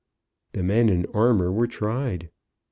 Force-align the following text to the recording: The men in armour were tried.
The 0.53 0.63
men 0.63 0.89
in 0.89 1.05
armour 1.13 1.51
were 1.51 1.67
tried. 1.67 2.31